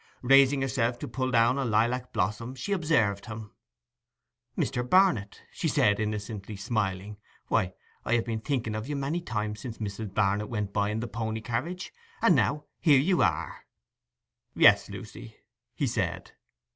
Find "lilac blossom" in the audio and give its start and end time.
1.63-2.55